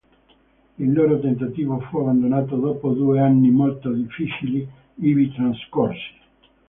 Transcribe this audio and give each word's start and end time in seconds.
Il 0.79 0.93
loro 0.93 1.19
tentativo 1.19 1.79
fu 1.79 1.99
abbandonato 1.99 2.55
dopo 2.55 2.91
due 2.91 3.19
anni 3.19 3.51
molto 3.51 3.91
difficili 3.91 4.67
ivi 4.95 5.31
trascorsi. 5.31 6.13